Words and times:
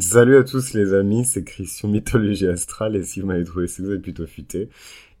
Salut 0.00 0.38
à 0.38 0.44
tous 0.44 0.72
les 0.72 0.94
amis, 0.94 1.26
c'est 1.26 1.44
Christian 1.44 1.90
Mythologie 1.90 2.46
Astrale 2.46 2.96
et 2.96 3.02
si 3.02 3.20
vous 3.20 3.26
m'avez 3.26 3.44
trouvé, 3.44 3.66
c'est 3.66 3.82
que 3.82 3.88
vous 3.88 3.92
êtes 3.92 4.00
plutôt 4.00 4.26
futé. 4.26 4.70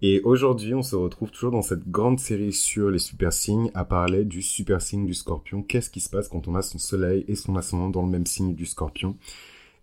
Et 0.00 0.22
aujourd'hui, 0.24 0.72
on 0.72 0.82
se 0.82 0.96
retrouve 0.96 1.30
toujours 1.30 1.50
dans 1.50 1.60
cette 1.60 1.86
grande 1.90 2.18
série 2.18 2.54
sur 2.54 2.90
les 2.90 2.98
super 2.98 3.30
signes 3.34 3.70
à 3.74 3.84
parler 3.84 4.24
du 4.24 4.40
super 4.40 4.80
signe 4.80 5.04
du 5.04 5.12
scorpion. 5.12 5.62
Qu'est-ce 5.62 5.90
qui 5.90 6.00
se 6.00 6.08
passe 6.08 6.28
quand 6.28 6.48
on 6.48 6.54
a 6.54 6.62
son 6.62 6.78
soleil 6.78 7.26
et 7.28 7.34
son 7.34 7.56
ascendant 7.56 7.90
dans 7.90 8.00
le 8.06 8.08
même 8.10 8.24
signe 8.24 8.54
du 8.54 8.64
scorpion? 8.64 9.18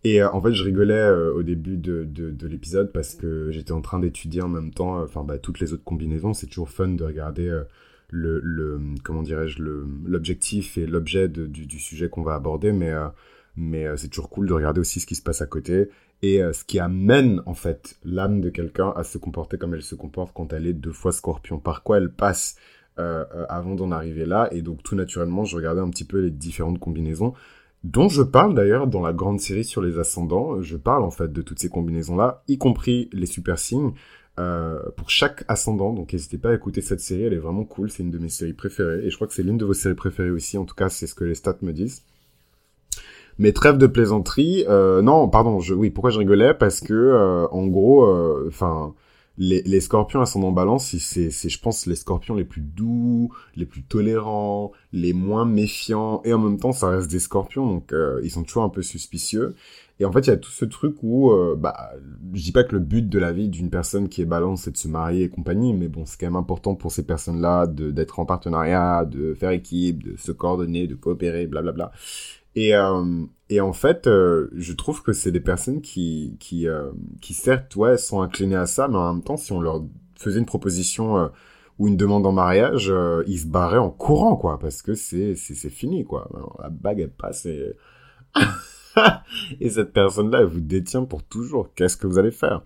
Et 0.04 0.20
euh, 0.20 0.32
en 0.32 0.42
fait, 0.42 0.52
je 0.52 0.64
rigolais 0.64 0.96
euh, 0.96 1.32
au 1.32 1.44
début 1.44 1.78
de, 1.78 2.04
de, 2.04 2.48
l'épisode 2.48 2.92
parce 2.92 3.14
que 3.14 3.52
j'étais 3.52 3.74
en 3.74 3.82
train 3.82 4.00
d'étudier 4.00 4.42
en 4.42 4.50
même 4.50 4.72
temps 4.72 4.98
euh, 5.00 5.04
enfin 5.04 5.24
bah, 5.24 5.38
toutes 5.38 5.60
les 5.60 5.74
autres 5.74 5.84
combinaisons. 5.84 6.34
C'est 6.34 6.48
toujours 6.48 6.72
fun 6.72 6.88
de 6.88 7.04
regarder 7.04 7.56
le, 8.10 8.40
le, 8.44 8.82
comment 9.04 9.22
dirais-je, 9.22 9.62
l'objectif 9.62 10.80
et 10.80 10.88
l'objet 10.88 11.30
du, 11.30 11.68
du, 11.68 11.80
sujet 11.80 12.10
qu'on 12.10 12.24
va 12.24 12.34
aborder, 12.34 12.72
mais 12.72 12.92
mais 13.56 13.86
euh, 13.86 13.98
c'est 13.98 14.08
toujours 14.08 14.30
cool 14.30 14.48
de 14.48 14.54
regarder 14.54 14.80
aussi 14.80 15.00
ce 15.00 15.06
qui 15.06 15.16
se 15.16 15.22
passe 15.22 15.42
à 15.42 15.46
côté 15.46 15.90
et 16.22 16.42
euh, 16.42 16.54
ce 16.54 16.64
qui 16.64 16.80
amène 16.80 17.42
en 17.46 17.54
fait 17.54 17.98
l'âme 18.04 18.42
de 18.42 18.50
quelqu'un 18.50 18.94
à 18.96 19.04
se 19.04 19.18
comporter 19.18 19.58
comme 19.58 19.74
elle 19.74 19.82
se 19.82 19.96
comporte 19.96 20.34
quand 20.34 20.54
elle 20.54 20.68
est 20.68 20.74
deux 20.74 20.92
fois 20.92 21.12
scorpion. 21.12 21.60
Par 21.60 21.84
quoi 21.84 21.98
elle 21.98 22.12
passe 22.12 22.56
euh, 23.00 23.26
avant 23.50 23.76
d'en 23.76 23.92
arriver 23.92 24.26
là 24.26 24.50
et 24.52 24.62
donc 24.62 24.84
tout 24.84 24.96
naturellement 24.96 25.46
je 25.46 25.56
regardais 25.56 25.82
un 25.82 25.90
petit 25.90 26.04
peu 26.04 26.20
les 26.20 26.30
différentes 26.30 26.80
combinaisons 26.80 27.34
dont 27.84 28.10
je 28.10 28.22
parle 28.22 28.54
d'ailleurs 28.54 28.86
dans 28.86 29.02
la 29.02 29.14
grande 29.14 29.40
série 29.40 29.64
sur 29.64 29.82
les 29.82 29.98
ascendants. 29.98 30.62
Je 30.62 30.78
parle 30.78 31.04
en 31.04 31.12
fait 31.12 31.32
de 31.32 31.42
toutes 31.42 31.60
ces 31.60 31.70
combinaisons 31.70 32.16
là, 32.16 32.44
y 32.48 32.58
compris 32.58 33.10
les 33.12 33.26
super 33.26 33.58
signes. 33.60 33.94
pour 34.98 35.10
chaque 35.10 35.44
ascendant. 35.48 35.94
Donc 35.94 36.14
n'hésitez 36.14 36.38
pas 36.38 36.52
à 36.52 36.54
écouter 36.54 36.82
cette 36.82 37.00
série, 37.00 37.24
elle 37.24 37.34
est 37.34 37.38
vraiment 37.38 37.64
cool, 37.64 37.90
c'est 37.90 38.04
une 38.04 38.12
de 38.12 38.20
mes 38.20 38.30
séries 38.30 38.54
préférées 38.54 39.06
et 39.06 39.10
je 39.10 39.16
crois 39.16 39.28
que 39.28 39.34
c'est 39.34 39.44
l'une 39.44 39.58
de 39.58 39.66
vos 39.66 39.74
séries 39.74 39.96
préférées 39.96 40.30
aussi, 40.32 40.58
en 40.58 40.66
tout 40.66 40.76
cas 40.76 40.90
c'est 40.90 41.08
ce 41.08 41.16
que 41.16 41.24
les 41.24 41.36
stats 41.36 41.58
me 41.62 41.74
disent. 41.74 42.04
Mais 43.42 43.54
trêve 43.54 43.80
de 43.80 43.88
plaisanterie, 43.88 44.66
euh, 44.70 45.02
non, 45.02 45.28
pardon, 45.28 45.60
je, 45.62 45.74
oui, 45.74 45.90
pourquoi 45.90 46.12
je 46.12 46.20
rigolais? 46.20 46.54
Parce 46.54 46.80
que, 46.80 46.94
euh, 46.94 47.48
en 47.48 47.66
gros, 47.66 48.06
euh, 48.06 48.46
enfin, 48.48 48.94
les, 49.40 49.64
les 49.64 49.80
scorpions 49.80 50.22
ascendant 50.22 50.52
balance, 50.52 50.96
c'est, 50.96 51.32
je 51.32 51.60
pense, 51.60 51.88
les 51.88 51.96
scorpions 51.96 52.36
les 52.36 52.44
plus 52.44 52.62
doux, 52.62 53.34
les 53.56 53.66
plus 53.66 53.82
tolérants, 53.82 54.74
les 54.94 55.14
moins 55.14 55.46
méfiants, 55.46 56.22
et 56.24 56.34
en 56.36 56.38
même 56.38 56.60
temps, 56.60 56.72
ça 56.72 56.90
reste 56.90 57.10
des 57.10 57.18
scorpions, 57.20 57.66
donc 57.66 57.96
ils 58.22 58.30
sont 58.30 58.44
toujours 58.44 58.62
un 58.62 58.70
peu 58.70 58.84
suspicieux. 58.84 59.56
Et 60.00 60.06
en 60.06 60.12
fait, 60.12 60.20
il 60.20 60.28
y 60.28 60.34
a 60.34 60.38
tout 60.38 60.52
ce 60.52 60.66
truc 60.66 60.98
où, 61.02 61.32
bah, 61.58 61.94
je 62.34 62.44
dis 62.44 62.52
pas 62.52 62.64
que 62.64 62.74
le 62.74 62.80
but 62.80 63.10
de 63.10 63.18
la 63.18 63.32
vie 63.32 63.50
d'une 63.50 63.72
personne 63.72 64.08
qui 64.08 64.22
est 64.22 64.26
balance, 64.26 64.64
c'est 64.64 64.72
de 64.72 64.78
se 64.78 64.88
marier 64.88 65.24
et 65.24 65.30
compagnie, 65.30 65.74
mais 65.74 65.88
bon, 65.88 66.06
c'est 66.06 66.20
quand 66.20 66.28
même 66.28 66.36
important 66.36 66.76
pour 66.76 66.92
ces 66.92 67.08
personnes-là 67.08 67.66
d'être 67.66 68.20
en 68.20 68.26
partenariat, 68.28 69.04
de 69.04 69.34
faire 69.34 69.50
équipe, 69.50 70.04
de 70.04 70.16
se 70.18 70.32
coordonner, 70.32 70.86
de 70.86 70.94
coopérer, 70.94 71.48
blablabla. 71.48 71.86
Bla, 71.86 71.88
bla. 71.88 71.98
Et, 72.56 72.76
euh, 72.76 73.26
et 73.50 73.62
en 73.62 73.74
fait, 73.74 74.08
euh, 74.08 74.50
je 74.56 74.74
trouve 74.74 75.04
que 75.04 75.14
c'est 75.14 75.32
des 75.32 75.40
personnes 75.40 75.82
qui, 75.82 76.38
qui, 76.40 76.68
euh, 76.68 76.92
qui 77.22 77.34
certes, 77.34 77.76
ouais, 77.76 77.98
sont 77.98 78.22
inclinées 78.22 78.56
à 78.56 78.66
ça, 78.66 78.88
mais 78.88 78.98
en 78.98 79.14
même 79.14 79.24
temps, 79.24 79.38
si 79.38 79.52
on 79.52 79.62
leur 79.62 79.84
faisait 80.18 80.40
une 80.40 80.46
proposition 80.46 81.32
ou 81.80 81.88
une 81.88 81.98
demande 81.98 82.26
en 82.28 82.32
mariage, 82.32 82.94
ils 83.28 83.40
se 83.40 83.48
barraient 83.48 83.78
en 83.78 83.90
courant, 83.90 84.36
quoi, 84.36 84.60
parce 84.60 84.82
que 84.82 84.94
c'est, 84.94 85.36
c'est, 85.36 85.56
c'est 85.56 85.70
fini, 85.70 86.04
quoi. 86.04 86.30
la 86.62 86.70
bague, 86.70 87.00
elle 87.00 87.12
passe 87.12 87.46
et... 87.46 87.76
et 89.60 89.70
cette 89.70 89.94
personne-là, 89.94 90.42
elle 90.42 90.48
vous 90.48 90.62
détient 90.62 91.06
pour 91.06 91.24
toujours. 91.24 91.74
Qu'est-ce 91.76 91.98
que 91.98 92.08
vous 92.08 92.20
allez 92.20 92.32
faire? 92.32 92.62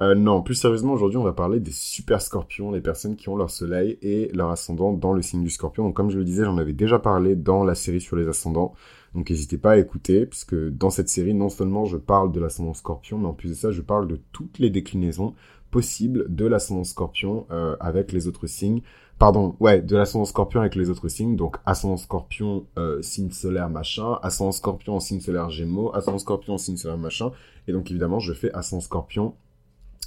Euh, 0.00 0.14
Non, 0.14 0.42
plus 0.42 0.54
sérieusement, 0.54 0.92
aujourd'hui, 0.92 1.18
on 1.18 1.24
va 1.24 1.32
parler 1.32 1.60
des 1.60 1.72
super 1.72 2.20
scorpions, 2.22 2.72
les 2.72 2.80
personnes 2.80 3.16
qui 3.16 3.28
ont 3.28 3.36
leur 3.36 3.50
soleil 3.50 3.98
et 4.02 4.30
leur 4.32 4.50
ascendant 4.50 4.92
dans 4.92 5.12
le 5.12 5.22
signe 5.22 5.42
du 5.42 5.50
scorpion. 5.50 5.84
Donc, 5.84 5.94
comme 5.94 6.10
je 6.10 6.18
le 6.18 6.24
disais, 6.24 6.44
j'en 6.44 6.58
avais 6.58 6.72
déjà 6.72 6.98
parlé 6.98 7.36
dans 7.36 7.64
la 7.64 7.74
série 7.74 8.00
sur 8.00 8.16
les 8.16 8.28
ascendants. 8.28 8.74
Donc 9.14 9.30
n'hésitez 9.30 9.58
pas 9.58 9.72
à 9.72 9.76
écouter, 9.76 10.26
puisque 10.26 10.56
dans 10.56 10.90
cette 10.90 11.08
série, 11.08 11.34
non 11.34 11.48
seulement 11.48 11.84
je 11.84 11.96
parle 11.96 12.32
de 12.32 12.40
l'ascendant 12.40 12.74
scorpion, 12.74 13.18
mais 13.18 13.28
en 13.28 13.32
plus 13.32 13.50
de 13.50 13.54
ça, 13.54 13.70
je 13.70 13.80
parle 13.80 14.08
de 14.08 14.18
toutes 14.32 14.58
les 14.58 14.70
déclinaisons 14.70 15.34
possibles 15.70 16.26
de 16.34 16.46
l'ascendant 16.46 16.84
scorpion 16.84 17.46
euh, 17.50 17.76
avec 17.80 18.12
les 18.12 18.26
autres 18.26 18.46
signes. 18.46 18.82
Pardon, 19.18 19.54
ouais, 19.60 19.80
de 19.80 19.96
l'ascendant 19.96 20.24
scorpion 20.24 20.60
avec 20.60 20.74
les 20.74 20.90
autres 20.90 21.08
signes. 21.08 21.36
Donc 21.36 21.56
ascendant 21.64 21.96
scorpion, 21.96 22.66
euh, 22.76 23.00
signe 23.02 23.30
solaire 23.30 23.70
machin, 23.70 24.18
ascendant 24.22 24.52
scorpion 24.52 24.98
signe 24.98 25.20
solaire 25.20 25.50
gémeaux, 25.50 25.94
ascendant 25.94 26.18
scorpion 26.18 26.58
signe 26.58 26.76
solaire 26.76 26.98
machin. 26.98 27.30
Et 27.68 27.72
donc 27.72 27.90
évidemment, 27.90 28.18
je 28.18 28.32
fais 28.32 28.52
ascendant 28.52 28.80
scorpion 28.80 29.34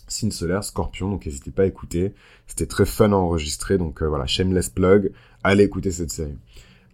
signe 0.07 0.31
solaire, 0.31 0.63
scorpion, 0.63 1.09
donc 1.09 1.25
n'hésitez 1.25 1.51
pas 1.51 1.63
à 1.63 1.65
écouter. 1.65 2.13
C'était 2.47 2.65
très 2.65 2.85
fun 2.85 3.11
à 3.11 3.15
enregistrer, 3.15 3.77
donc 3.77 4.01
euh, 4.01 4.07
voilà, 4.07 4.25
shameless 4.25 4.69
plug, 4.69 5.11
allez 5.43 5.63
écouter 5.63 5.91
cette 5.91 6.11
série. 6.11 6.37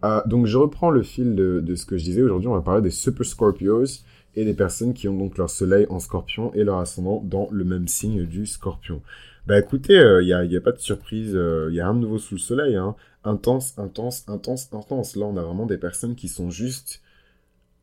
Euh, 0.04 0.20
donc 0.26 0.46
je 0.46 0.58
reprends 0.58 0.90
le 0.90 1.02
fil 1.02 1.34
de, 1.34 1.74
ce 1.74 1.86
que 1.86 1.96
je 1.96 2.04
disais. 2.04 2.22
Aujourd'hui, 2.22 2.48
on 2.48 2.54
va 2.54 2.60
parler 2.60 2.82
des 2.82 2.90
Super 2.90 3.24
Scorpios 3.24 4.02
et 4.36 4.44
des 4.44 4.54
personnes 4.54 4.94
qui 4.94 5.08
ont 5.08 5.16
donc 5.16 5.38
leur 5.38 5.48
soleil 5.48 5.86
en 5.88 6.00
scorpion 6.00 6.52
et 6.54 6.64
leur 6.64 6.78
ascendant 6.78 7.22
dans 7.24 7.48
le 7.50 7.64
même 7.64 7.88
signe 7.88 8.24
du 8.24 8.46
scorpion. 8.46 9.00
Bah 9.46 9.58
écoutez, 9.58 9.94
il 9.94 9.98
euh, 9.98 10.24
n'y 10.24 10.32
a, 10.32 10.44
y 10.44 10.56
a, 10.56 10.60
pas 10.60 10.72
de 10.72 10.78
surprise, 10.78 11.38
il 11.68 11.74
y 11.74 11.80
a 11.80 11.86
un 11.86 11.94
nouveau 11.94 12.18
sous 12.18 12.34
le 12.34 12.40
soleil. 12.40 12.76
Hein. 12.76 12.96
Intense, 13.24 13.78
intense, 13.78 14.24
intense, 14.26 14.68
intense. 14.72 15.16
Là, 15.16 15.26
on 15.26 15.36
a 15.36 15.42
vraiment 15.42 15.66
des 15.66 15.78
personnes 15.78 16.14
qui 16.14 16.28
sont 16.28 16.50
juste 16.50 17.00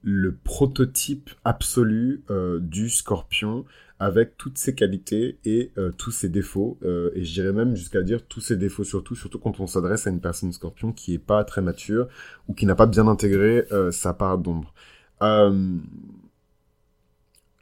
le 0.03 0.35
prototype 0.35 1.29
absolu 1.43 2.23
du 2.59 2.89
scorpion 2.89 3.65
avec 4.01 4.35
toutes 4.35 4.57
ses 4.57 4.73
qualités 4.73 5.37
et 5.45 5.71
euh, 5.77 5.91
tous 5.91 6.09
ses 6.09 6.27
défauts. 6.27 6.79
Euh, 6.81 7.11
et 7.13 7.23
je 7.23 7.33
dirais 7.33 7.53
même 7.53 7.75
jusqu'à 7.75 8.01
dire 8.01 8.25
tous 8.25 8.39
ses 8.39 8.57
défauts 8.57 8.83
surtout, 8.83 9.13
surtout 9.13 9.37
quand 9.37 9.59
on 9.59 9.67
s'adresse 9.67 10.07
à 10.07 10.09
une 10.09 10.19
personne 10.19 10.51
scorpion 10.51 10.91
qui 10.91 11.13
est 11.13 11.19
pas 11.19 11.43
très 11.43 11.61
mature 11.61 12.07
ou 12.47 12.55
qui 12.55 12.65
n'a 12.65 12.73
pas 12.73 12.87
bien 12.87 13.07
intégré 13.07 13.63
euh, 13.71 13.91
sa 13.91 14.15
part 14.15 14.39
d'ombre. 14.39 14.73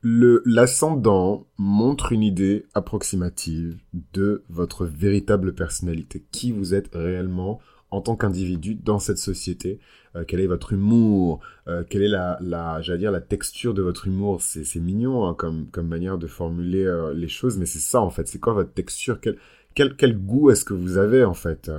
l'ascendant 0.02 1.46
montre 1.58 2.14
une 2.14 2.24
idée 2.24 2.66
approximative 2.74 3.78
de 4.14 4.46
votre 4.48 4.86
véritable 4.86 5.54
personnalité, 5.54 6.26
qui 6.32 6.54
vous 6.54 6.74
êtes 6.74 6.90
réellement 6.94 7.60
en 7.92 8.02
tant 8.02 8.16
qu'individu 8.16 8.76
dans 8.76 9.00
cette 9.00 9.18
société. 9.18 9.80
Euh, 10.16 10.24
Quel 10.28 10.40
est 10.40 10.48
votre 10.48 10.74
humour? 10.74 11.40
Euh, 11.68 11.84
Quelle 11.88 12.04
est 12.04 12.08
la, 12.10 12.38
la 12.42 12.82
j'allais 12.82 13.00
dire, 13.00 13.12
la 13.12 13.22
texture 13.22 13.74
de 13.74 13.82
votre 13.82 14.08
humour? 14.08 14.42
C'est, 14.42 14.64
c'est 14.64 14.80
mignon 14.80 15.28
hein, 15.28 15.34
comme, 15.34 15.68
comme 15.68 15.88
manière 15.88 16.18
de 16.18 16.28
formuler 16.28 16.84
euh, 16.84 17.14
les 17.14 17.28
choses, 17.28 17.58
mais 17.58 17.66
c'est 17.66 17.80
ça 17.80 18.02
en 18.02 18.10
fait. 18.10 18.28
C'est 18.28 18.40
quoi 18.40 18.54
votre 18.54 18.74
texture? 18.74 19.20
Quel, 19.22 19.38
quel, 19.76 19.96
quel 19.96 20.18
goût 20.18 20.50
est-ce 20.50 20.66
que 20.66 20.74
vous 20.74 20.98
avez 20.98 21.24
en 21.24 21.36
fait? 21.36 21.72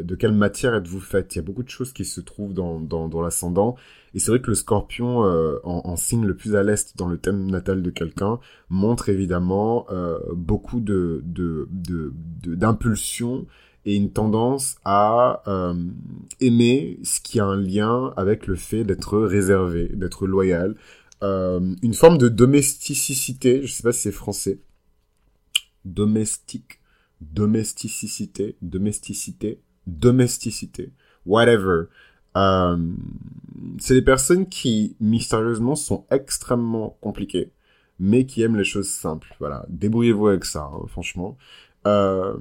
De 0.00 0.14
quelle 0.14 0.32
matière 0.32 0.74
êtes-vous 0.74 1.00
faite? 1.00 1.34
Il 1.34 1.38
y 1.38 1.40
a 1.40 1.42
beaucoup 1.42 1.62
de 1.62 1.68
choses 1.70 1.92
qui 1.92 2.04
se 2.04 2.20
trouvent 2.20 2.52
dans, 2.52 2.78
dans, 2.78 3.08
dans 3.08 3.22
l'ascendant. 3.22 3.74
Et 4.14 4.18
c'est 4.18 4.30
vrai 4.30 4.40
que 4.42 4.50
le 4.50 4.54
scorpion, 4.54 5.20
en, 5.20 5.60
en, 5.64 5.96
signe 5.96 6.26
le 6.26 6.36
plus 6.36 6.54
à 6.54 6.62
l'est 6.62 6.96
dans 6.98 7.08
le 7.08 7.16
thème 7.16 7.50
natal 7.50 7.82
de 7.82 7.90
quelqu'un, 7.90 8.38
montre 8.68 9.08
évidemment 9.08 9.86
beaucoup 10.34 10.80
de, 10.80 11.22
de, 11.24 11.68
de, 11.70 12.12
de, 12.42 12.54
d'impulsion 12.54 13.46
et 13.84 13.96
une 13.96 14.12
tendance 14.12 14.76
à 14.84 15.42
euh, 15.46 15.74
aimer 16.40 16.98
ce 17.02 17.20
qui 17.20 17.40
a 17.40 17.44
un 17.44 17.56
lien 17.56 18.12
avec 18.16 18.46
le 18.46 18.54
fait 18.54 18.84
d'être 18.84 19.18
réservé, 19.18 19.88
d'être 19.88 20.26
loyal, 20.26 20.76
euh, 21.22 21.74
une 21.82 21.94
forme 21.94 22.18
de 22.18 22.28
domesticité, 22.28 23.64
je 23.64 23.72
sais 23.72 23.82
pas 23.82 23.92
si 23.92 24.02
c'est 24.02 24.12
français, 24.12 24.60
domestique, 25.84 26.80
domesticité, 27.20 28.56
domesticité, 28.60 29.60
domesticité, 29.86 30.92
whatever. 31.26 31.84
Euh, 32.36 32.76
c'est 33.78 33.94
des 33.94 34.02
personnes 34.02 34.48
qui 34.48 34.96
mystérieusement 35.00 35.76
sont 35.76 36.06
extrêmement 36.10 36.98
compliquées, 37.00 37.52
mais 37.98 38.26
qui 38.26 38.42
aiment 38.42 38.56
les 38.56 38.64
choses 38.64 38.88
simples. 38.88 39.34
Voilà, 39.38 39.64
débrouillez-vous 39.68 40.28
avec 40.28 40.44
ça, 40.44 40.70
hein, 40.72 40.86
franchement. 40.88 41.36
Euh, 41.86 42.34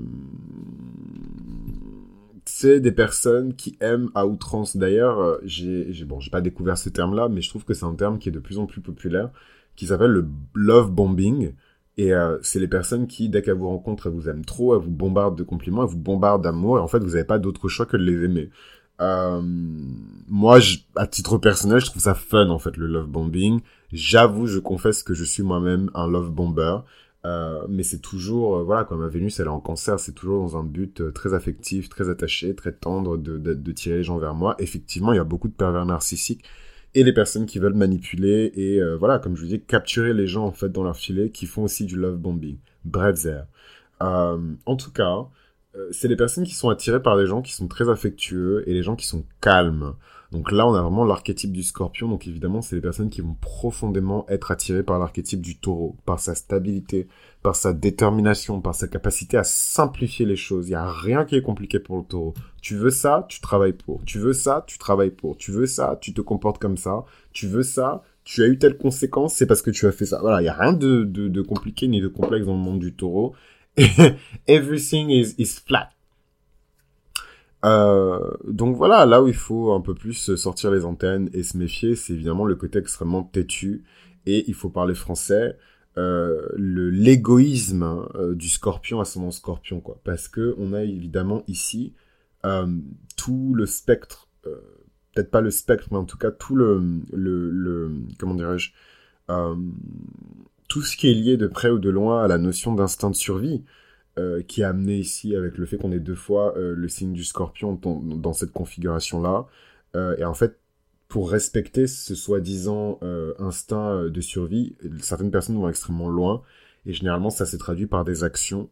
c'est 2.46 2.79
des 2.79 2.91
personnes 2.91 3.56
qui 3.56 3.78
aiment 3.79 4.09
à 4.13 4.25
outrance. 4.25 4.78
D'ailleurs, 4.78 5.19
euh, 5.19 5.38
j'ai, 5.44 5.91
bon, 6.06 6.19
j'ai 6.19 6.29
pas 6.29 6.41
découvert 6.41 6.78
ce 6.78 6.90
terme-là, 6.90 7.29
mais 7.29 7.41
je 7.41 7.50
trouve 7.50 7.66
que 7.66 7.74
c'est 7.74 7.85
un 7.85 7.96
terme 7.96 8.19
qui 8.19 8.29
est 8.29 8.31
de 8.31 8.40
plus 8.40 8.59
en 8.59 8.66
plus 8.66 8.81
populaire, 8.81 9.29
qui 9.75 9.88
s'appelle 9.88 10.12
le 10.12 10.28
love 10.53 10.91
bombing. 10.91 11.53
Et 11.97 12.14
euh, 12.14 12.38
c'est 12.41 12.59
les 12.59 12.67
personnes 12.67 13.08
qui, 13.08 13.29
dès 13.29 13.41
qu'elles 13.41 13.58
vous 13.58 13.70
rencontrent, 13.70 14.08
elles 14.08 14.14
vous 14.14 14.29
aiment 14.29 14.46
trop, 14.46 14.76
elles 14.76 14.82
vous 14.82 14.91
bombardent 14.91 15.38
de 15.38 15.44
compliments, 15.44 15.84
elles 15.84 15.90
vous 15.90 15.97
bombardent 15.97 16.44
d'amour, 16.44 16.78
et 16.78 16.82
en 16.82 16.87
fait, 16.87 16.99
vous 16.99 17.11
n'avez 17.11 17.26
pas 17.26 17.40
d'autre 17.40 17.67
choix 17.67 17.85
que 17.85 17.97
de 17.97 18.03
les 18.03 18.23
aimer. 18.23 18.49
Moi, 20.28 20.59
à 20.96 21.08
titre 21.08 21.37
personnel, 21.40 21.79
je 21.79 21.87
trouve 21.87 22.03
ça 22.03 22.14
fun, 22.14 22.49
en 22.49 22.59
fait, 22.59 22.78
le 22.78 22.85
love 22.85 23.08
bombing. 23.08 23.61
J'avoue, 23.91 24.46
je 24.46 24.59
confesse 24.59 25.03
que 25.03 25.14
je 25.14 25.23
suis 25.23 25.44
moi-même 25.44 25.90
un 25.96 26.08
love 26.08 26.29
bomber. 26.32 26.78
Euh, 27.23 27.66
mais 27.70 27.84
c'est 27.84 28.00
toujours, 28.00 28.58
euh, 28.58 28.64
voilà, 28.64 28.84
comme 28.84 29.02
ma 29.02 29.08
Vénus, 29.08 29.40
elle 29.40 29.46
est 29.46 29.50
en 29.50 29.59
cancer, 29.59 30.00
c'est 30.00 30.14
toujours 30.14 30.41
dans 30.41 30.58
un 30.58 30.64
but 30.64 31.02
euh, 31.02 31.12
très 31.12 31.34
affectif, 31.35 31.88
très 31.88 32.09
attaché, 32.09 32.56
très 32.56 32.72
tendre 32.72 33.18
de, 33.18 33.72
tirer 33.73 33.97
les 33.97 34.03
gens 34.03 34.18
vers 34.18 34.34
moi. 34.34 34.56
Effectivement, 34.59 35.14
il 35.14 35.18
y 35.18 35.20
a 35.20 35.23
beaucoup 35.23 35.47
de 35.47 35.53
pervers 35.53 35.85
narcissiques 35.85 36.44
et 36.96 37.03
des 37.03 37.14
personnes 37.14 37.46
qui 37.46 37.59
veulent 37.59 37.76
manipuler 37.76 38.52
et, 38.56 38.82
voilà, 38.97 39.20
comme 39.20 39.35
je 39.38 39.41
vous 39.41 39.47
dis, 39.47 39.62
capturer 39.62 40.14
les 40.14 40.28
gens, 40.28 40.46
en 40.46 40.52
fait, 40.52 40.70
dans 40.70 40.84
leur 40.84 40.97
filet, 40.97 41.29
qui 41.29 41.46
font 41.46 41.64
aussi 41.64 41.85
du 41.85 41.96
love 41.96 42.18
bombing. 42.18 42.58
Bref, 42.84 43.26
en 44.02 44.76
tout 44.78 44.91
cas, 44.91 45.26
c'est 45.91 46.09
les 46.09 46.18
personnes 46.18 46.44
qui 46.44 46.53
sont 46.53 46.70
attirées 46.70 47.02
par 47.02 47.16
des 47.18 47.28
gens 47.28 47.41
qui 47.41 47.53
sont 47.53 47.68
très 47.70 47.90
affectueux 47.90 48.68
et 48.68 48.73
les 48.73 48.84
gens 48.84 48.97
qui 48.97 49.08
sont 49.08 49.23
calmes. 49.40 49.94
Donc 50.32 50.54
là, 50.54 50.66
on 50.66 50.74
a 50.74 50.82
vraiment 50.82 51.04
l'archétype 51.04 51.52
du 51.52 51.62
scorpion. 51.62 52.08
Donc 52.08 52.26
évidemment, 52.26 52.62
c'est 52.62 52.76
les 52.76 52.82
personnes 52.82 53.10
qui 53.10 53.20
vont 53.20 53.36
profondément 53.42 54.26
être 54.30 54.52
attirées 54.52 54.84
par 54.84 54.98
l'archétype 54.98 55.42
du 55.42 55.58
taureau, 55.58 55.98
par 56.06 56.22
sa 56.22 56.36
stabilité, 56.36 57.08
par 57.44 57.56
sa 57.56 57.74
détermination, 57.74 58.62
par 58.62 58.74
sa 58.74 58.88
capacité 58.88 59.38
à 59.38 59.44
simplifier 59.44 60.26
les 60.26 60.38
choses. 60.38 60.68
Il 60.68 60.72
n'y 60.72 60.76
a 60.76 60.90
rien 60.90 61.26
qui 61.26 61.36
est 61.36 61.42
compliqué 61.42 61.80
pour 61.80 61.98
le 61.98 62.04
taureau. 62.04 62.34
Tu 62.62 62.76
veux 62.76 62.92
ça, 62.92 63.26
tu 63.28 63.42
travailles 63.42 63.74
pour. 63.74 64.06
Tu 64.06 64.20
veux 64.20 64.34
ça, 64.34 64.64
tu 64.68 64.78
travailles 64.78 65.12
pour. 65.12 65.36
Tu 65.36 65.52
veux 65.52 65.66
ça, 65.66 65.98
tu 66.00 66.14
te 66.14 66.22
comportes 66.22 66.60
comme 66.60 66.78
ça. 66.78 67.04
Tu 67.34 67.48
veux 67.48 67.64
ça, 67.64 68.02
tu 68.24 68.42
as 68.44 68.48
eu 68.48 68.58
telle 68.58 68.78
conséquence, 68.78 69.34
c'est 69.34 69.48
parce 69.48 69.62
que 69.62 69.72
tu 69.72 69.86
as 69.86 69.92
fait 69.92 70.06
ça. 70.06 70.20
Voilà, 70.22 70.40
il 70.40 70.44
n'y 70.44 70.50
a 70.50 70.54
rien 70.54 70.72
de, 70.72 71.42
compliqué 71.42 71.90
ni 71.90 72.00
de 72.00 72.08
complexe 72.08 72.46
dans 72.46 72.56
le 72.56 72.60
monde 72.60 72.80
du 72.80 72.94
taureau. 72.94 73.34
Everything 74.48 75.10
is 75.10 75.60
flat. 75.66 75.90
Euh, 77.63 78.31
donc 78.47 78.75
voilà, 78.75 79.05
là 79.05 79.22
où 79.22 79.28
il 79.28 79.34
faut 79.34 79.73
un 79.73 79.81
peu 79.81 79.93
plus 79.93 80.35
sortir 80.35 80.72
les 80.72 80.85
antennes 80.85 81.29
et 81.34 81.43
se 81.43 81.58
méfier, 81.58 81.96
c'est 81.96 82.13
évidemment 82.13 82.46
le 82.46 82.55
côté 82.55 82.79
extrêmement 82.79 83.23
têtu 83.23 83.84
et 84.25 84.46
il 84.47 84.53
faut 84.53 84.69
parler 84.69 84.96
français. 84.96 85.58
Euh, 85.97 86.47
le 86.55 86.90
l'égoïsme 86.90 88.05
euh, 88.16 88.34
du 88.34 88.47
scorpion 88.47 89.02
à 89.02 89.05
son 89.05 89.29
scorpion 89.29 89.81
quoi 89.81 89.99
parce 90.05 90.29
que 90.29 90.55
on 90.58 90.72
a 90.72 90.84
évidemment 90.84 91.43
ici 91.49 91.91
euh, 92.46 92.66
tout 93.17 93.52
le 93.53 93.66
spectre 93.66 94.29
euh, 94.47 94.55
peut-être 95.13 95.29
pas 95.29 95.41
le 95.41 95.52
spectre 95.52 95.90
mais 95.91 95.97
en 95.97 96.05
tout 96.05 96.17
cas 96.17 96.31
tout 96.31 96.55
le 96.55 96.81
le, 97.11 97.52
le 97.52 97.91
comment 98.17 98.35
dirais-je 98.35 98.72
tout 100.69 100.81
ce 100.81 100.96
qui 100.96 101.09
est 101.09 101.13
lié 101.13 101.35
de 101.35 101.47
près 101.47 101.69
ou 101.69 101.78
de 101.78 101.90
loin 101.90 102.23
à 102.23 102.29
la 102.29 102.37
notion 102.37 102.73
d'instinct 102.73 103.09
de 103.09 103.16
survie 103.16 103.61
euh, 104.22 104.41
qui 104.44 104.62
est 104.62 104.66
amené 104.66 104.97
ici 104.97 105.35
avec 105.35 105.58
le 105.58 105.66
fait 105.66 105.78
qu'on 105.78 105.91
ait 105.91 106.00
deux 106.00 106.16
fois 106.16 106.56
euh, 106.56 106.76
le 106.76 106.88
signe 106.88 107.14
du 107.14 107.23
scorpion 107.23 107.73
dans, 107.73 108.34
cette 108.34 108.52
configuration-là. 108.52 109.47
Euh, 109.96 110.16
et 110.18 110.26
en 110.26 110.34
fait, 110.35 110.59
pour 111.08 111.32
respecter 111.32 111.88
ce 111.88 112.16
soi-disant 112.16 113.00
instinct 113.38 114.06
de 114.06 114.22
survie, 114.22 114.78
certaines 115.02 115.32
personnes 115.32 115.58
vont 115.58 115.68
extrêmement 115.68 116.08
loin. 116.08 116.41
Et 116.85 116.94
généralement, 116.94 117.29
ça 117.29 117.46
s'est 117.46 117.58
traduit 117.58 117.88
par 117.88 118.06
des 118.06 118.23
actions 118.23 118.70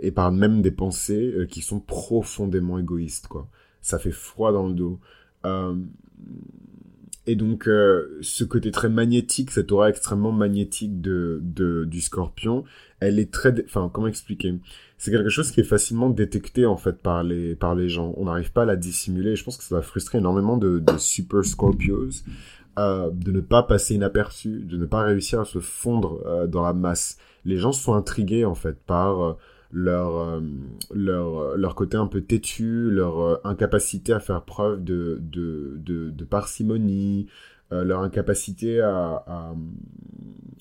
et 0.00 0.10
par 0.10 0.32
même 0.32 0.62
des 0.62 0.70
pensées 0.70 1.46
qui 1.50 1.60
sont 1.60 1.80
profondément 1.80 2.78
égoïstes. 2.78 3.28
Quoi. 3.28 3.46
Ça 3.82 3.98
fait 3.98 4.10
froid 4.10 4.52
dans 4.52 4.68
le 4.68 4.72
dos. 4.72 4.98
Et 7.26 7.36
donc, 7.36 7.68
euh, 7.68 8.18
ce 8.20 8.44
côté 8.44 8.70
très 8.70 8.90
magnétique, 8.90 9.50
cette 9.50 9.72
aura 9.72 9.88
extrêmement 9.88 10.30
magnétique 10.30 11.00
de, 11.00 11.40
de 11.42 11.84
du 11.86 12.02
scorpion, 12.02 12.64
elle 13.00 13.18
est 13.18 13.32
très... 13.32 13.54
Enfin, 13.64 13.90
comment 13.92 14.08
expliquer? 14.08 14.54
C'est 14.98 15.10
quelque 15.10 15.30
chose 15.30 15.50
qui 15.50 15.60
est 15.60 15.64
facilement 15.64 16.10
détecté, 16.10 16.66
en 16.66 16.76
fait, 16.76 16.98
par 16.98 17.22
les, 17.22 17.54
par 17.54 17.74
les 17.74 17.88
gens. 17.88 18.12
On 18.18 18.26
n'arrive 18.26 18.52
pas 18.52 18.62
à 18.62 18.66
la 18.66 18.76
dissimuler. 18.76 19.36
Je 19.36 19.44
pense 19.44 19.56
que 19.56 19.64
ça 19.64 19.74
va 19.74 19.82
frustrer 19.82 20.18
énormément 20.18 20.58
de, 20.58 20.78
de 20.78 20.98
super 20.98 21.44
Scorpios. 21.44 22.24
Euh, 22.78 23.10
de 23.10 23.30
ne 23.30 23.40
pas 23.40 23.62
passer 23.62 23.94
inaperçu, 23.94 24.60
de 24.60 24.76
ne 24.76 24.84
pas 24.84 25.02
réussir 25.02 25.40
à 25.40 25.44
se 25.44 25.60
fondre 25.60 26.20
euh, 26.26 26.46
dans 26.46 26.62
la 26.62 26.74
masse. 26.74 27.16
Les 27.46 27.56
gens 27.56 27.72
sont 27.72 27.94
intrigués, 27.94 28.44
en 28.44 28.54
fait, 28.54 28.76
par... 28.86 29.38
Leur, 29.76 30.16
euh, 30.16 30.40
leur, 30.94 31.38
euh, 31.38 31.56
leur 31.56 31.74
côté 31.74 31.96
un 31.96 32.06
peu 32.06 32.20
têtu, 32.20 32.90
leur 32.92 33.20
euh, 33.20 33.36
incapacité 33.42 34.12
à 34.12 34.20
faire 34.20 34.44
preuve 34.44 34.84
de, 34.84 35.18
de, 35.20 35.74
de, 35.78 36.10
de 36.10 36.24
parcimonie, 36.24 37.26
leur 37.70 38.02
incapacité 38.02 38.80
à, 38.80 39.24
à, 39.26 39.52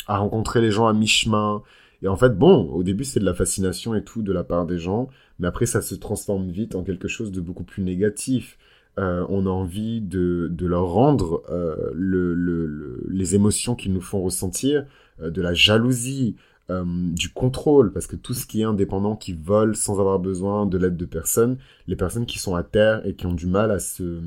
à, 0.07 0.17
rencontrer 0.17 0.61
les 0.61 0.71
gens 0.71 0.87
à 0.87 0.93
mi-chemin. 0.93 1.61
Et 2.01 2.07
en 2.07 2.15
fait, 2.15 2.35
bon, 2.35 2.71
au 2.71 2.81
début, 2.81 3.03
c'est 3.03 3.19
de 3.19 3.25
la 3.25 3.35
fascination 3.35 3.93
et 3.93 4.03
tout 4.03 4.23
de 4.23 4.33
la 4.33 4.43
part 4.43 4.65
des 4.65 4.79
gens, 4.79 5.09
mais 5.37 5.47
après, 5.47 5.67
ça 5.67 5.83
se 5.83 5.93
transforme 5.93 6.49
vite 6.49 6.73
en 6.73 6.83
quelque 6.83 7.07
chose 7.07 7.31
de 7.31 7.39
beaucoup 7.39 7.63
plus 7.65 7.83
négatif. 7.83 8.57
Euh, 8.99 9.25
on 9.29 9.45
a 9.45 9.49
envie 9.49 10.01
de, 10.01 10.47
de 10.51 10.65
leur 10.65 10.87
rendre 10.87 11.43
euh, 11.49 11.91
le, 11.93 12.33
le, 12.33 13.03
les 13.09 13.35
émotions 13.35 13.75
qu'ils 13.75 13.93
nous 13.93 14.01
font 14.01 14.21
ressentir, 14.21 14.85
euh, 15.21 15.29
de 15.31 15.41
la 15.41 15.53
jalousie, 15.53 16.35
euh, 16.69 16.85
du 16.85 17.27
contrôle, 17.27 17.91
parce 17.91 18.07
que 18.07 18.15
tout 18.15 18.33
ce 18.33 18.45
qui 18.45 18.61
est 18.61 18.63
indépendant, 18.63 19.17
qui 19.17 19.33
vole 19.33 19.75
sans 19.75 19.99
avoir 19.99 20.17
besoin 20.19 20.65
de 20.65 20.77
l'aide 20.77 20.95
de 20.95 21.03
personne, 21.03 21.57
les 21.87 21.97
personnes 21.97 22.25
qui 22.25 22.39
sont 22.39 22.55
à 22.55 22.63
terre 22.63 23.05
et 23.05 23.15
qui 23.15 23.25
ont 23.25 23.33
du 23.33 23.47
mal 23.47 23.69
à 23.69 23.79
se 23.79 24.21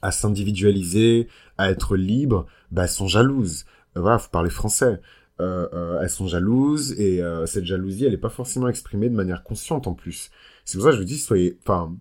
à 0.00 0.12
s'individualiser, 0.12 1.26
à 1.58 1.70
être 1.70 1.96
libres, 1.96 2.46
bah, 2.70 2.84
elles 2.84 2.88
sont 2.88 3.08
jalouses. 3.08 3.64
Euh, 3.96 4.00
voilà, 4.00 4.18
faut 4.18 4.30
parler 4.30 4.48
français. 4.48 5.00
Euh, 5.40 5.98
elles 6.00 6.10
sont 6.10 6.28
jalouses 6.28 6.92
et 7.00 7.20
cette 7.46 7.64
jalousie, 7.64 8.04
elle 8.04 8.12
n'est 8.12 8.18
pas 8.18 8.28
forcément 8.28 8.68
exprimée 8.68 9.08
de 9.08 9.16
manière 9.16 9.42
consciente 9.42 9.86
en 9.88 9.94
plus. 9.94 10.30
C'est 10.64 10.78
pour 10.78 10.84
ça 10.84 10.90
que 10.90 10.96
je 10.96 11.00
vous 11.00 11.06
dis, 11.06 11.18
soyez, 11.18 11.58
enfin, 11.62 11.96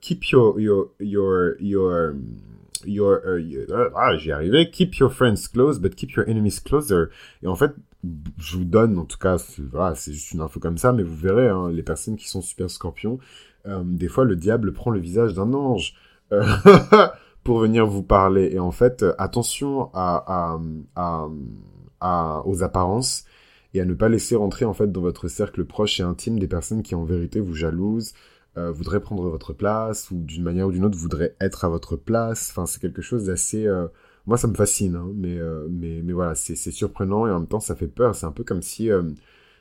keep 0.00 0.24
your 0.30 0.58
your 0.58 0.92
your 1.00 1.56
your 1.60 2.12
your, 2.86 3.20
ah, 3.96 4.16
j'y 4.16 4.32
arrivé. 4.32 4.70
Keep 4.70 4.96
your 4.98 5.12
friends 5.12 5.48
close, 5.52 5.78
but 5.80 5.94
keep 5.94 6.12
your 6.12 6.26
enemies 6.28 6.60
closer. 6.64 7.06
Et 7.42 7.48
en 7.48 7.56
fait, 7.56 7.72
je 8.38 8.56
vous 8.56 8.64
donne, 8.64 8.98
en 8.98 9.04
tout 9.04 9.18
cas, 9.18 9.36
voilà, 9.70 9.94
c'est 9.94 10.12
juste 10.12 10.32
une 10.32 10.40
info 10.40 10.58
comme 10.60 10.78
ça, 10.78 10.92
mais 10.92 11.02
vous 11.02 11.14
verrez, 11.14 11.48
hein, 11.48 11.70
les 11.70 11.82
personnes 11.82 12.16
qui 12.16 12.28
sont 12.28 12.42
super 12.42 12.68
scorpions, 12.70 13.18
euh, 13.66 13.82
des 13.84 14.08
fois, 14.08 14.24
le 14.24 14.36
diable 14.36 14.72
prend 14.72 14.90
le 14.90 14.98
visage 14.98 15.34
d'un 15.34 15.52
ange 15.54 15.94
euh, 16.32 16.44
pour 17.44 17.60
venir 17.60 17.86
vous 17.86 18.02
parler. 18.02 18.50
Et 18.52 18.58
en 18.58 18.72
fait, 18.72 19.04
attention 19.18 19.90
à, 19.94 20.58
à, 20.96 22.42
aux 22.44 22.62
apparences 22.62 23.24
et 23.74 23.80
à 23.80 23.84
ne 23.84 23.94
pas 23.94 24.08
laisser 24.08 24.34
rentrer 24.36 24.64
en 24.64 24.74
fait 24.74 24.90
dans 24.90 25.00
votre 25.00 25.28
cercle 25.28 25.64
proche 25.64 26.00
et 26.00 26.02
intime 26.02 26.38
des 26.38 26.48
personnes 26.48 26.82
qui 26.82 26.94
en 26.94 27.04
vérité 27.04 27.40
vous 27.40 27.54
jalousent, 27.54 28.12
euh, 28.58 28.70
voudraient 28.70 29.00
prendre 29.00 29.30
votre 29.30 29.52
place 29.52 30.10
ou 30.10 30.18
d'une 30.18 30.42
manière 30.42 30.66
ou 30.66 30.72
d'une 30.72 30.84
autre 30.84 30.98
voudraient 30.98 31.34
être 31.40 31.64
à 31.64 31.68
votre 31.68 31.96
place. 31.96 32.50
Enfin, 32.50 32.66
c'est 32.66 32.80
quelque 32.80 33.00
chose 33.00 33.26
d'assez 33.26 33.66
euh, 33.66 33.86
moi 34.26 34.36
ça 34.36 34.48
me 34.48 34.54
fascine 34.54 34.96
hein, 34.96 35.10
mais 35.14 35.38
euh, 35.38 35.66
mais 35.70 36.00
mais 36.02 36.12
voilà 36.12 36.34
c'est 36.34 36.56
surprenant 36.56 37.26
et 37.26 37.30
en 37.30 37.40
même 37.40 37.48
temps 37.48 37.60
ça 37.60 37.74
fait 37.74 37.88
peur 37.88 38.14
c'est 38.14 38.26
un 38.26 38.32
peu 38.32 38.44
comme 38.44 38.62
si 38.62 38.90
euh, 38.90 39.02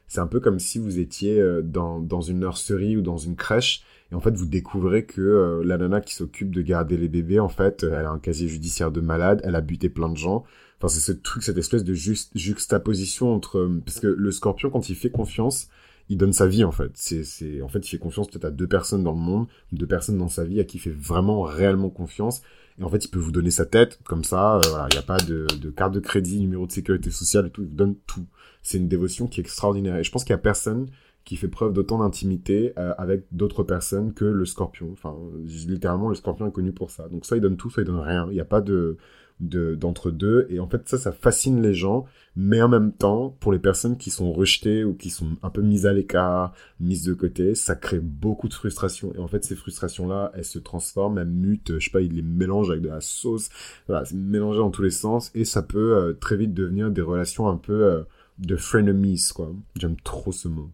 c'est 0.08 0.20
un 0.20 0.28
peu 0.28 0.40
comme 0.40 0.60
si 0.60 0.80
vous 0.80 1.00
étiez 1.00 1.40
euh, 1.40 1.62
dans 1.62 2.00
dans 2.00 2.22
une 2.22 2.40
nurserie 2.40 2.98
ou 2.98 3.02
dans 3.02 3.18
une 3.18 3.36
crèche 3.36 3.84
et 4.12 4.16
en 4.16 4.20
fait 4.20 4.36
vous 4.36 4.46
découvrez 4.46 5.06
que 5.06 5.62
la 5.64 5.78
nana 5.78 6.02
qui 6.02 6.14
s'occupe 6.14 6.54
de 6.54 6.62
garder 6.62 6.98
les 6.98 7.08
bébés 7.08 7.40
en 7.40 7.50
fait 7.50 7.84
elle 7.84 8.06
a 8.06 8.12
un 8.12 8.20
casier 8.20 8.48
judiciaire 8.48 8.92
de 8.92 9.02
malade 9.02 9.42
elle 9.44 9.56
a 9.56 9.62
buté 9.62 9.90
plein 9.90 10.10
de 10.10 10.18
gens 10.18 10.44
enfin 10.78 10.88
c'est 10.88 11.00
ce 11.00 11.12
truc 11.12 11.44
cette 11.44 11.58
espèce 11.58 11.84
de 11.84 11.94
juxtaposition 11.94 13.34
entre 13.34 13.70
parce 13.86 14.00
que 14.00 14.08
le 14.08 14.32
scorpion 14.32 14.70
quand 14.70 14.90
il 14.90 14.96
fait 14.96 15.12
confiance 15.12 15.70
il 16.12 16.18
donne 16.18 16.34
sa 16.34 16.46
vie 16.46 16.66
en 16.66 16.72
fait. 16.72 16.92
C'est, 16.96 17.62
en 17.62 17.70
fait, 17.70 17.80
il 17.80 17.90
fait 17.90 17.98
confiance 17.98 18.28
peut-être 18.28 18.44
à 18.44 18.52
deux 18.52 18.68
personnes 18.68 19.02
dans 19.02 19.14
le 19.14 19.18
monde, 19.18 19.48
deux 19.72 19.88
personnes 19.88 20.18
dans 20.18 20.28
sa 20.28 20.44
vie 20.44 20.60
à 20.60 20.66
qui 20.66 20.76
il 20.76 20.82
fait 20.82 20.92
vraiment, 20.92 21.42
réellement 21.42 21.90
confiance. 21.90 22.42
Et 22.80 22.84
en 22.84 22.90
fait, 22.90 23.06
il 23.06 23.10
peut 23.10 23.20
vous 23.20 23.32
donner 23.32 23.52
sa 23.52 23.66
tête, 23.66 24.00
comme 24.04 24.24
ça, 24.24 24.56
euh, 24.56 24.62
voilà, 24.70 24.88
il 24.92 24.96
n'y 24.96 25.00
a 25.00 25.06
pas 25.06 25.18
de, 25.18 25.48
de, 25.60 25.70
carte 25.70 25.94
de 25.94 26.00
crédit, 26.00 26.40
numéro 26.40 26.66
de 26.66 26.72
sécurité 26.72 27.12
sociale 27.12 27.48
et 27.48 27.50
tout, 27.50 27.62
il 27.62 27.70
vous 27.70 27.76
donne 27.76 27.96
tout. 28.08 28.26
C'est 28.64 28.78
une 28.78 28.88
dévotion 28.88 29.28
qui 29.28 29.40
est 29.40 29.44
extraordinaire. 29.44 29.98
Et 29.98 30.04
je 30.04 30.12
pense 30.12 30.24
qu'il 30.24 30.32
y 30.32 30.36
a 30.36 30.40
personne 30.40 30.88
qui 31.24 31.36
fait 31.36 31.48
preuve 31.48 31.74
d'autant 31.74 32.00
d'intimité 32.00 32.74
euh, 32.78 32.94
avec 32.98 33.26
d'autres 33.32 33.64
personnes 33.64 34.14
que 34.14 34.26
le 34.26 34.46
scorpion. 34.46 34.90
Enfin, 34.92 35.16
littéralement, 35.46 36.10
le 36.10 36.16
scorpion 36.16 36.48
est 36.48 36.52
connu 36.52 36.72
pour 36.72 36.90
ça. 36.92 37.08
Donc 37.10 37.26
soit 37.26 37.38
il 37.38 37.42
donne 37.42 37.58
tout, 37.58 37.70
soit 37.70 37.84
il 37.84 37.86
donne 37.86 38.00
rien. 38.00 38.28
Il 38.30 38.34
n'y 38.34 38.40
a 38.40 38.46
pas 38.46 38.62
de 38.62 38.98
d'entre 39.42 40.12
deux. 40.12 40.46
Et 40.50 40.60
en 40.60 40.68
fait 40.68 40.88
ça 40.88 40.98
ça 40.98 41.12
fascine 41.12 41.62
les 41.62 41.74
gens. 41.74 42.06
Mais 42.36 42.62
en 42.62 42.70
même 42.70 42.94
temps 42.94 43.36
pour 43.40 43.52
les 43.52 43.60
personnes 43.60 43.98
qui 43.98 44.10
sont 44.10 44.32
rejetées 44.32 44.84
ou 44.84 44.94
qui 44.94 45.10
sont 45.10 45.36
un 45.42 45.50
peu 45.50 45.62
mises 45.62 45.86
à 45.86 45.94
l'écart 45.94 46.54
mises 46.80 47.04
de 47.04 47.14
côté 47.14 47.56
ça 47.56 47.76
crée 47.76 48.00
beaucoup 48.00 48.48
de 48.48 48.54
frustration. 48.54 49.14
Et 49.16 49.20
en 49.20 49.28
fait 49.28 49.44
ces 49.44 49.56
frustrations 49.56 50.08
là 50.08 50.32
elles 50.36 50.46
se 50.46 50.60
transforment 50.60 51.18
elles 51.18 51.28
mutent. 51.28 51.80
Je 51.80 51.86
sais 51.86 51.92
pas 51.92 52.02
ils 52.02 52.14
les 52.14 52.22
mélangent 52.22 52.70
avec 52.70 52.84
de 52.84 52.90
la 52.90 53.02
sauce. 53.02 53.50
Voilà 53.88 54.06
c'est 54.06 54.16
mélangé 54.16 54.60
dans 54.60 54.72
tous 54.72 54.84
les 54.84 54.92
sens. 54.92 55.32
Et 55.34 55.46
ça 55.46 55.64
peut 55.64 55.96
euh, 55.96 56.14
très 56.14 56.38
vite 56.38 56.54
devenir 56.54 56.92
des 56.92 57.02
relations 57.02 57.50
un 57.50 57.58
peu 57.58 57.84
euh, 57.84 58.04
de 58.40 58.56
frenemies 58.56 59.32
quoi. 59.34 59.52
J'aime 59.76 59.98
trop 60.04 60.32
ce 60.32 60.48
mot 60.48 60.70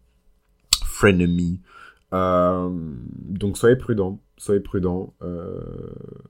euh, 2.13 2.69
donc 2.71 3.57
soyez 3.57 3.75
prudents 3.75 4.21
soyez 4.37 4.61
prudents. 4.61 5.13
Euh, 5.21 5.59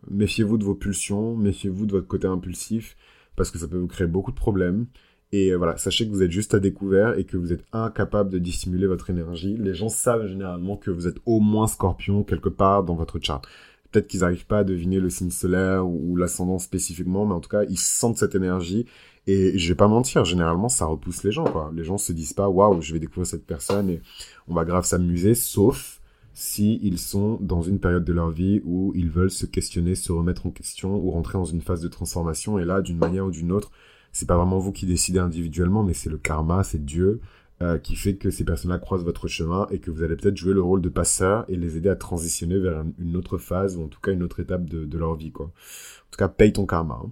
méfiez-vous 0.09 0.57
de 0.57 0.63
vos 0.63 0.75
pulsions, 0.75 1.35
méfiez-vous 1.35 1.85
de 1.85 1.91
votre 1.91 2.07
côté 2.07 2.27
impulsif, 2.27 2.95
parce 3.35 3.51
que 3.51 3.59
ça 3.59 3.67
peut 3.67 3.77
vous 3.77 3.87
créer 3.87 4.07
beaucoup 4.07 4.31
de 4.31 4.37
problèmes. 4.37 4.87
Et 5.33 5.51
euh, 5.51 5.57
voilà, 5.57 5.75
sachez 5.77 6.05
que 6.07 6.11
vous 6.11 6.23
êtes 6.23 6.31
juste 6.31 6.53
à 6.53 6.59
découvert 6.59 7.19
et 7.19 7.25
que 7.25 7.35
vous 7.35 7.51
êtes 7.51 7.65
incapable 7.73 8.29
de 8.29 8.39
dissimuler 8.39 8.87
votre 8.87 9.09
énergie. 9.09 9.57
Les 9.57 9.73
gens 9.73 9.89
savent 9.89 10.27
généralement 10.27 10.77
que 10.77 10.89
vous 10.89 11.07
êtes 11.07 11.17
au 11.25 11.41
moins 11.41 11.67
scorpion 11.67 12.23
quelque 12.23 12.49
part 12.49 12.83
dans 12.83 12.95
votre 12.95 13.19
chart. 13.19 13.45
Peut-être 13.91 14.07
qu'ils 14.07 14.21
n'arrivent 14.21 14.45
pas 14.45 14.59
à 14.59 14.63
deviner 14.63 14.99
le 14.99 15.09
signe 15.09 15.31
solaire 15.31 15.87
ou, 15.87 16.15
l'ascendant 16.15 16.59
spécifiquement, 16.59 17.25
mais 17.25 17.33
en 17.33 17.39
tout 17.39 17.49
cas, 17.49 17.63
ils 17.63 17.79
sentent 17.79 18.17
cette 18.17 18.35
énergie. 18.35 18.85
Et 19.27 19.57
je 19.57 19.67
vais 19.67 19.75
pas 19.75 19.87
mentir, 19.87 20.23
généralement, 20.23 20.69
ça 20.69 20.85
repousse 20.85 21.23
les 21.23 21.31
gens, 21.31 21.45
quoi. 21.45 21.71
Les 21.75 21.83
gens 21.83 21.97
se 21.97 22.13
disent 22.13 22.33
pas, 22.33 22.47
waouh, 22.47 22.81
je 22.81 22.93
vais 22.93 22.99
découvrir 22.99 23.27
cette 23.27 23.45
personne 23.45 23.89
et 23.89 24.01
on 24.47 24.53
va 24.53 24.63
grave 24.63 24.85
s'amuser, 24.85 25.35
sauf 25.35 26.01
si 26.33 26.79
ils 26.83 26.99
sont 26.99 27.37
dans 27.41 27.61
une 27.61 27.79
période 27.79 28.05
de 28.05 28.13
leur 28.13 28.29
vie 28.29 28.61
où 28.63 28.93
ils 28.95 29.09
veulent 29.09 29.31
se 29.31 29.45
questionner, 29.45 29.95
se 29.95 30.11
remettre 30.11 30.45
en 30.45 30.51
question 30.51 30.95
ou 30.95 31.11
rentrer 31.11 31.37
dans 31.37 31.45
une 31.45 31.61
phase 31.61 31.81
de 31.81 31.87
transformation. 31.87 32.59
Et 32.59 32.65
là, 32.65 32.81
d'une 32.81 32.97
manière 32.97 33.25
ou 33.25 33.31
d'une 33.31 33.51
autre, 33.51 33.71
c'est 34.11 34.27
pas 34.27 34.37
vraiment 34.37 34.59
vous 34.59 34.71
qui 34.71 34.85
décidez 34.85 35.19
individuellement, 35.19 35.83
mais 35.83 35.93
c'est 35.93 36.09
le 36.09 36.17
karma, 36.17 36.63
c'est 36.63 36.83
Dieu 36.85 37.21
euh, 37.59 37.79
qui 37.79 37.95
fait 37.95 38.17
que 38.17 38.29
ces 38.29 38.45
personnes-là 38.45 38.77
croisent 38.77 39.03
votre 39.03 39.27
chemin 39.27 39.65
et 39.71 39.79
que 39.79 39.89
vous 39.89 40.03
allez 40.03 40.15
peut-être 40.15 40.37
jouer 40.37 40.53
le 40.53 40.61
rôle 40.61 40.79
de 40.79 40.89
passeur 40.89 41.43
et 41.47 41.55
les 41.55 41.75
aider 41.75 41.89
à 41.89 41.95
transitionner 41.95 42.59
vers 42.59 42.83
une 42.99 43.17
autre 43.17 43.39
phase 43.39 43.77
ou 43.77 43.83
en 43.83 43.87
tout 43.87 43.99
cas 43.99 44.11
une 44.11 44.21
autre 44.21 44.39
étape 44.39 44.65
de, 44.65 44.95
leur 44.95 45.15
vie, 45.15 45.31
quoi. 45.31 45.47
En 45.47 46.11
tout 46.11 46.19
cas, 46.19 46.27
paye 46.27 46.53
ton 46.53 46.67
karma. 46.67 46.99
Hein. 47.03 47.09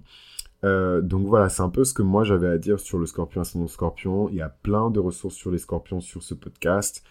Euh, 0.62 1.00
donc 1.00 1.26
voilà, 1.26 1.48
c'est 1.48 1.62
un 1.62 1.68
peu 1.68 1.82
ce 1.82 1.92
que 1.92 2.02
moi 2.02 2.22
j'avais 2.22 2.46
à 2.46 2.58
dire 2.58 2.78
sur 2.78 2.98
le 2.98 3.06
scorpion 3.06 3.40
ascendant 3.40 3.66
scorpion. 3.66 4.28
Il 4.28 4.36
y 4.36 4.40
a 4.40 4.48
plein 4.48 4.88
de 4.88 5.00
ressources 5.00 5.34
sur 5.34 5.50
les 5.50 5.58
scorpions 5.58 6.00
sur 6.00 6.22
ce 6.22 6.34
podcast. 6.34 7.02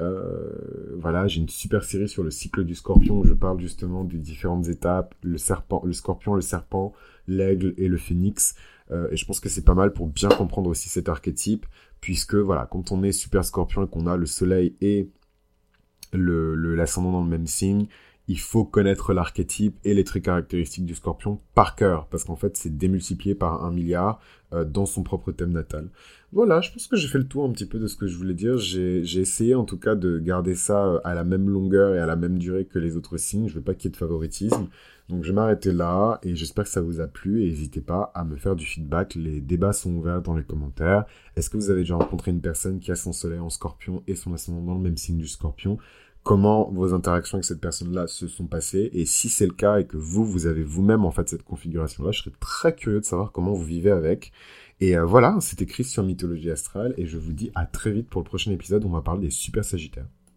Euh, 0.00 0.94
voilà, 0.96 1.26
j'ai 1.26 1.40
une 1.40 1.48
super 1.48 1.82
série 1.82 2.08
sur 2.08 2.22
le 2.22 2.30
cycle 2.30 2.62
du 2.62 2.76
scorpion 2.76 3.18
où 3.18 3.24
je 3.24 3.34
parle 3.34 3.58
justement 3.58 4.04
des 4.04 4.18
différentes 4.18 4.68
étapes, 4.68 5.16
le 5.20 5.38
serpent, 5.38 5.82
le 5.84 5.92
scorpion, 5.92 6.34
le 6.34 6.42
serpent, 6.42 6.92
l'aigle 7.26 7.74
et 7.76 7.88
le 7.88 7.96
phénix. 7.96 8.54
Et 9.10 9.16
je 9.16 9.24
pense 9.24 9.40
que 9.40 9.48
c'est 9.48 9.64
pas 9.64 9.74
mal 9.74 9.92
pour 9.92 10.06
bien 10.06 10.28
comprendre 10.28 10.70
aussi 10.70 10.88
cet 10.88 11.08
archétype, 11.08 11.66
puisque 12.04 12.34
voilà, 12.34 12.68
quand 12.70 12.92
on 12.92 13.02
est 13.02 13.12
super 13.12 13.46
scorpion 13.46 13.82
et 13.82 13.88
qu'on 13.88 14.06
a 14.06 14.18
le 14.18 14.26
soleil 14.26 14.76
et 14.82 15.08
le 16.12 16.54
l'ascendant 16.74 17.12
dans 17.12 17.24
le 17.24 17.30
même 17.30 17.46
signe, 17.46 17.86
il 18.26 18.38
faut 18.38 18.64
connaître 18.64 19.12
l'archétype 19.12 19.76
et 19.84 19.92
les 19.92 20.04
traits 20.04 20.24
caractéristiques 20.24 20.86
du 20.86 20.94
scorpion 20.94 21.40
par 21.54 21.76
cœur, 21.76 22.06
parce 22.06 22.24
qu'en 22.24 22.36
fait, 22.36 22.56
c'est 22.56 22.76
démultiplié 22.76 23.34
par 23.34 23.64
un 23.64 23.70
milliard 23.70 24.20
euh, 24.52 24.64
dans 24.64 24.86
son 24.86 25.02
propre 25.02 25.30
thème 25.32 25.52
natal. 25.52 25.90
Voilà, 26.32 26.60
je 26.60 26.72
pense 26.72 26.86
que 26.86 26.96
j'ai 26.96 27.06
fait 27.06 27.18
le 27.18 27.28
tour 27.28 27.44
un 27.44 27.52
petit 27.52 27.66
peu 27.66 27.78
de 27.78 27.86
ce 27.86 27.96
que 27.96 28.06
je 28.06 28.16
voulais 28.16 28.34
dire. 28.34 28.58
J'ai 28.58 29.02
essayé 29.20 29.54
en 29.54 29.64
tout 29.64 29.78
cas 29.78 29.94
de 29.94 30.18
garder 30.18 30.54
ça 30.54 30.86
euh, 30.86 31.00
à 31.04 31.14
la 31.14 31.22
même 31.22 31.48
longueur 31.48 31.94
et 31.94 31.98
à 31.98 32.06
la 32.06 32.16
même 32.16 32.38
durée 32.38 32.64
que 32.64 32.78
les 32.78 32.96
autres 32.96 33.18
signes. 33.18 33.48
Je 33.48 33.54
veux 33.54 33.62
pas 33.62 33.74
qu'il 33.74 33.84
y 33.84 33.88
ait 33.88 33.92
de 33.92 33.96
favoritisme. 33.96 34.68
Donc 35.08 35.22
je 35.22 35.28
vais 35.28 35.34
m'arrêter 35.34 35.70
là 35.70 36.18
et 36.22 36.34
j'espère 36.34 36.64
que 36.64 36.70
ça 36.70 36.80
vous 36.80 37.00
a 37.00 37.06
plu 37.06 37.42
et 37.42 37.50
n'hésitez 37.50 37.82
pas 37.82 38.10
à 38.14 38.24
me 38.24 38.36
faire 38.36 38.56
du 38.56 38.64
feedback. 38.64 39.14
Les 39.14 39.40
débats 39.40 39.74
sont 39.74 39.94
ouverts 39.94 40.22
dans 40.22 40.34
les 40.34 40.44
commentaires. 40.44 41.04
Est-ce 41.36 41.50
que 41.50 41.58
vous 41.58 41.70
avez 41.70 41.82
déjà 41.82 41.96
rencontré 41.96 42.30
une 42.30 42.40
personne 42.40 42.80
qui 42.80 42.90
a 42.90 42.96
son 42.96 43.12
soleil 43.12 43.38
en 43.38 43.50
scorpion 43.50 44.02
et 44.06 44.14
son 44.14 44.32
ascendant 44.32 44.62
dans 44.62 44.74
le 44.74 44.80
même 44.80 44.96
signe 44.96 45.18
du 45.18 45.28
scorpion? 45.28 45.78
Comment 46.24 46.70
vos 46.72 46.94
interactions 46.94 47.36
avec 47.36 47.44
cette 47.44 47.60
personne-là 47.60 48.06
se 48.08 48.26
sont 48.26 48.46
passées. 48.46 48.90
Et 48.94 49.06
si 49.06 49.28
c'est 49.28 49.46
le 49.46 49.52
cas 49.52 49.78
et 49.78 49.86
que 49.86 49.96
vous, 49.96 50.24
vous 50.24 50.46
avez 50.46 50.64
vous-même 50.64 51.04
en 51.04 51.10
fait 51.10 51.28
cette 51.28 51.44
configuration-là, 51.44 52.10
je 52.10 52.22
serais 52.22 52.34
très 52.40 52.74
curieux 52.74 53.00
de 53.00 53.04
savoir 53.04 53.30
comment 53.30 53.52
vous 53.52 53.64
vivez 53.64 53.90
avec. 53.90 54.32
Et 54.80 54.96
euh, 54.96 55.04
voilà, 55.04 55.36
c'était 55.40 55.66
Chris 55.66 55.84
sur 55.84 56.02
Mythologie 56.02 56.50
Astrale 56.50 56.94
et 56.96 57.06
je 57.06 57.18
vous 57.18 57.32
dis 57.32 57.52
à 57.54 57.66
très 57.66 57.92
vite 57.92 58.08
pour 58.08 58.22
le 58.22 58.26
prochain 58.26 58.50
épisode 58.50 58.84
où 58.84 58.88
on 58.88 58.92
va 58.92 59.02
parler 59.02 59.20
des 59.20 59.30
super 59.30 59.64
sagittaires. 59.64 60.08